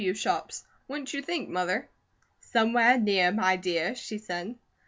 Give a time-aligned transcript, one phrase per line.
[0.01, 0.15] W.
[0.15, 1.87] shops, wouldn't you think, Mother?"
[2.39, 4.55] "Somewhere near, my dear," she said.